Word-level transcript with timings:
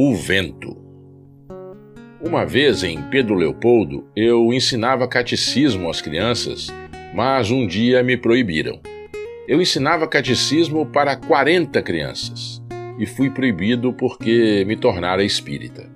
O 0.00 0.14
vento. 0.14 0.76
Uma 2.24 2.46
vez 2.46 2.84
em 2.84 3.02
Pedro 3.10 3.34
Leopoldo, 3.34 4.08
eu 4.14 4.52
ensinava 4.52 5.08
catecismo 5.08 5.90
às 5.90 6.00
crianças, 6.00 6.68
mas 7.12 7.50
um 7.50 7.66
dia 7.66 8.00
me 8.00 8.16
proibiram. 8.16 8.80
Eu 9.48 9.60
ensinava 9.60 10.06
catecismo 10.06 10.86
para 10.86 11.16
40 11.16 11.82
crianças 11.82 12.62
e 12.96 13.06
fui 13.06 13.28
proibido 13.28 13.92
porque 13.92 14.64
me 14.68 14.76
tornara 14.76 15.24
espírita. 15.24 15.90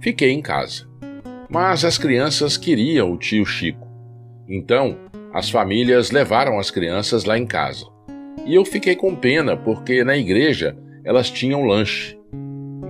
Fiquei 0.00 0.30
em 0.30 0.40
casa. 0.40 0.88
Mas 1.50 1.84
as 1.84 1.98
crianças 1.98 2.56
queriam 2.56 3.10
o 3.10 3.18
tio 3.18 3.44
Chico. 3.44 3.88
Então, 4.48 4.96
as 5.32 5.50
famílias 5.50 6.12
levaram 6.12 6.56
as 6.56 6.70
crianças 6.70 7.24
lá 7.24 7.36
em 7.36 7.46
casa. 7.46 7.84
E 8.46 8.54
eu 8.54 8.64
fiquei 8.64 8.94
com 8.94 9.12
pena 9.12 9.56
porque 9.56 10.04
na 10.04 10.16
igreja 10.16 10.78
elas 11.04 11.28
tinham 11.28 11.64
lanche 11.64 12.16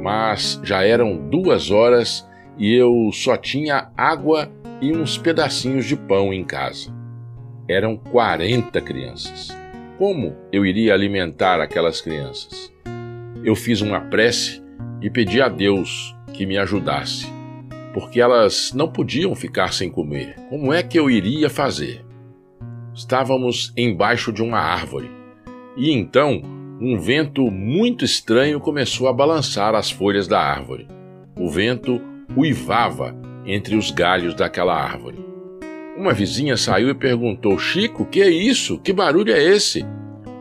mas 0.04 0.60
já 0.62 0.84
eram 0.84 1.16
duas 1.30 1.70
horas 1.70 2.28
e 2.58 2.74
eu 2.74 3.10
só 3.10 3.38
tinha 3.38 3.90
água 3.96 4.52
e 4.78 4.94
uns 4.94 5.16
pedacinhos 5.16 5.86
de 5.86 5.96
pão 5.96 6.30
em 6.30 6.44
casa. 6.44 6.94
Eram 7.66 7.96
40 7.96 8.82
crianças. 8.82 9.48
Como 9.96 10.36
eu 10.52 10.66
iria 10.66 10.92
alimentar 10.92 11.58
aquelas 11.58 12.02
crianças? 12.02 12.70
Eu 13.42 13.56
fiz 13.56 13.80
uma 13.80 13.98
prece 13.98 14.62
e 15.00 15.08
pedi 15.08 15.40
a 15.40 15.48
Deus 15.48 16.14
que 16.34 16.44
me 16.44 16.58
ajudasse, 16.58 17.26
porque 17.94 18.20
elas 18.20 18.74
não 18.74 18.92
podiam 18.92 19.34
ficar 19.34 19.72
sem 19.72 19.90
comer. 19.90 20.34
Como 20.50 20.70
é 20.70 20.82
que 20.82 20.98
eu 20.98 21.10
iria 21.10 21.48
fazer? 21.48 22.04
Estávamos 22.92 23.72
embaixo 23.74 24.30
de 24.30 24.42
uma 24.42 24.58
árvore 24.58 25.10
e 25.78 25.90
então 25.90 26.42
um 26.84 26.98
vento 26.98 27.50
muito 27.50 28.04
estranho 28.04 28.60
começou 28.60 29.08
a 29.08 29.12
balançar 29.12 29.74
as 29.74 29.90
folhas 29.90 30.28
da 30.28 30.38
árvore. 30.38 30.86
O 31.34 31.48
vento 31.48 31.98
uivava 32.36 33.16
entre 33.46 33.74
os 33.74 33.90
galhos 33.90 34.34
daquela 34.34 34.74
árvore. 34.74 35.18
Uma 35.96 36.12
vizinha 36.12 36.58
saiu 36.58 36.90
e 36.90 36.94
perguntou: 36.94 37.58
Chico, 37.58 38.04
que 38.04 38.20
é 38.20 38.28
isso? 38.28 38.78
Que 38.78 38.92
barulho 38.92 39.32
é 39.32 39.42
esse? 39.42 39.82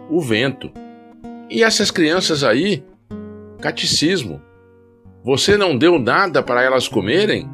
O 0.10 0.20
vento. 0.20 0.70
E 1.50 1.64
essas 1.64 1.90
crianças 1.90 2.44
aí? 2.44 2.84
Catecismo. 3.62 4.42
Você 5.24 5.56
não 5.56 5.78
deu 5.78 5.98
nada 5.98 6.44
para 6.44 6.62
elas 6.62 6.90
comerem? 6.90 7.50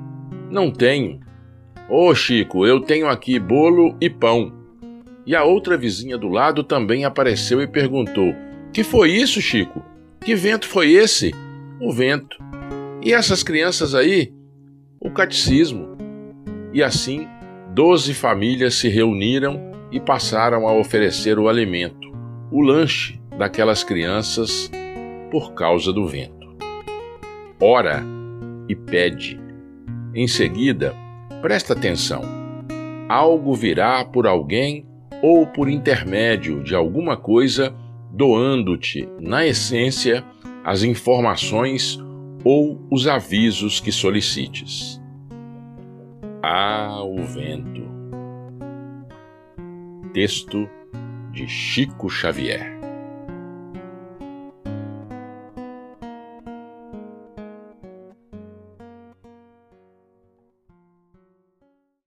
Não 0.49 0.71
tenho. 0.71 1.19
Ô 1.87 2.07
oh, 2.07 2.15
Chico, 2.15 2.65
eu 2.65 2.79
tenho 2.79 3.07
aqui 3.07 3.37
bolo 3.37 3.95
e 4.01 4.09
pão. 4.09 4.51
E 5.27 5.35
a 5.35 5.43
outra 5.43 5.77
vizinha 5.77 6.17
do 6.17 6.27
lado 6.27 6.63
também 6.63 7.05
apareceu 7.05 7.61
e 7.61 7.67
perguntou: 7.67 8.33
que 8.71 8.83
foi 8.83 9.11
isso, 9.11 9.41
Chico? 9.41 9.83
Que 10.21 10.35
vento 10.35 10.67
foi 10.67 10.91
esse? 10.91 11.33
O 11.81 11.91
vento. 11.91 12.37
E 13.01 13.13
essas 13.13 13.41
crianças 13.41 13.95
aí? 13.95 14.33
O 14.99 15.09
catecismo. 15.09 15.97
E 16.73 16.83
assim, 16.83 17.27
doze 17.73 18.13
famílias 18.13 18.75
se 18.75 18.89
reuniram 18.89 19.71
e 19.91 19.99
passaram 19.99 20.67
a 20.67 20.73
oferecer 20.73 21.39
o 21.39 21.49
alimento, 21.49 22.07
o 22.51 22.61
lanche 22.61 23.19
daquelas 23.37 23.83
crianças 23.83 24.69
por 25.31 25.53
causa 25.53 25.91
do 25.91 26.05
vento. 26.07 26.47
Ora 27.59 28.03
e 28.67 28.75
pede. 28.75 29.39
Em 30.13 30.27
seguida, 30.27 30.93
presta 31.41 31.73
atenção. 31.73 32.21
Algo 33.07 33.55
virá 33.55 34.05
por 34.05 34.27
alguém 34.27 34.85
ou 35.21 35.47
por 35.47 35.69
intermédio 35.69 36.63
de 36.63 36.75
alguma 36.75 37.17
coisa 37.17 37.73
doando-te, 38.11 39.07
na 39.19 39.45
essência, 39.45 40.23
as 40.63 40.83
informações 40.83 41.99
ou 42.43 42.79
os 42.91 43.07
avisos 43.07 43.79
que 43.79 43.91
solicites. 43.91 45.01
Ah, 46.41 47.03
o 47.03 47.17
vento. 47.23 47.87
Texto 50.13 50.67
de 51.31 51.47
Chico 51.47 52.09
Xavier. 52.09 52.78